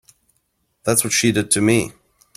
[0.83, 1.93] That's what she did to me.